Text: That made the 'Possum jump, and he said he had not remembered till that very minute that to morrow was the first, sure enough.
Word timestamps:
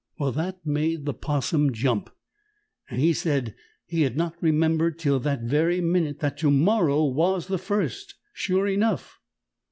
That 0.33 0.65
made 0.65 1.05
the 1.05 1.13
'Possum 1.13 1.71
jump, 1.73 2.09
and 2.89 2.99
he 2.99 3.13
said 3.13 3.53
he 3.85 4.01
had 4.01 4.17
not 4.17 4.33
remembered 4.41 4.97
till 4.97 5.19
that 5.19 5.43
very 5.43 5.79
minute 5.79 6.21
that 6.21 6.39
to 6.39 6.49
morrow 6.49 7.03
was 7.05 7.45
the 7.45 7.59
first, 7.59 8.15
sure 8.33 8.67
enough. 8.67 9.19